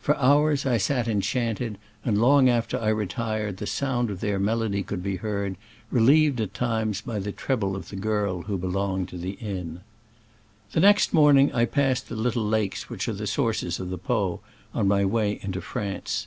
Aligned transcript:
For 0.00 0.16
hours 0.16 0.66
I 0.66 0.76
sat 0.76 1.06
enchanted, 1.06 1.78
and 2.04 2.20
long 2.20 2.48
after 2.48 2.76
I 2.76 2.88
retired 2.88 3.58
the 3.58 3.66
sound 3.68 4.10
of 4.10 4.18
their 4.18 4.40
melody 4.40 4.82
could 4.82 5.04
be 5.04 5.14
heard, 5.18 5.56
relieved 5.92 6.40
at 6.40 6.52
times 6.52 7.00
by 7.00 7.20
the 7.20 7.30
treble 7.30 7.76
of 7.76 7.88
the 7.88 7.94
girl 7.94 8.42
who 8.42 8.58
belonged 8.58 9.08
to 9.10 9.16
the 9.16 9.38
inn. 9.40 9.82
The 10.72 10.80
next 10.80 11.14
morning 11.14 11.52
I 11.52 11.64
passed 11.64 12.08
the 12.08 12.16
little 12.16 12.42
lakes 12.44 12.90
which 12.90 13.08
are 13.08 13.12
the 13.12 13.28
sources 13.28 13.78
of 13.78 13.90
the 13.90 13.98
Po, 13.98 14.40
on 14.74 14.88
my 14.88 15.04
way 15.04 15.38
into 15.44 15.60
France. 15.60 16.26